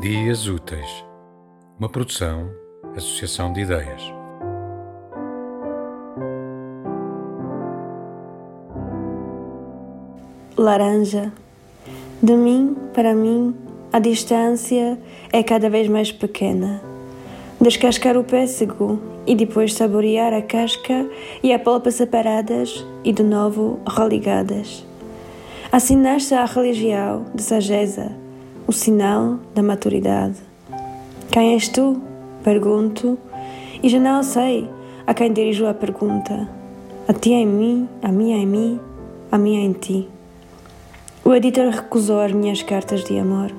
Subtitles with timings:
[0.00, 1.04] Dias Úteis,
[1.76, 2.48] uma produção,
[2.94, 4.00] associação de ideias.
[10.56, 11.32] Laranja.
[12.22, 13.56] De mim para mim,
[13.92, 14.96] a distância
[15.32, 16.80] é cada vez mais pequena.
[17.60, 21.10] Descascar o pêssego e depois saborear a casca
[21.42, 24.86] e a polpa separadas e de novo religadas.
[25.72, 28.12] Assim nasce a religião de sageza,
[28.68, 30.36] o sinal da maturidade.
[31.32, 32.02] Quem és tu?
[32.44, 33.18] Pergunto,
[33.82, 34.68] e já não sei
[35.06, 36.46] a quem dirijo a pergunta.
[37.08, 38.78] A ti em mim, a minha em mim,
[39.32, 40.06] a minha em ti.
[41.24, 43.50] O editor recusou as minhas cartas de amor.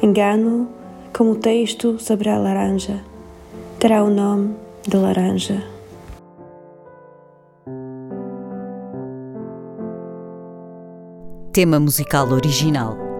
[0.00, 0.68] Engano
[1.12, 3.00] como o texto sobre a laranja.
[3.80, 4.54] Terá o nome
[4.86, 5.64] de laranja.
[11.52, 13.03] Tema musical original